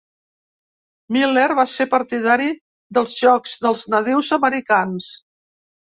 Miller 1.17 1.51
va 1.59 1.65
ser 1.73 1.87
partidari 1.91 2.49
dels 2.99 3.15
joc 3.19 3.53
dels 3.67 3.87
nadius 3.97 4.33
americans. 4.39 5.15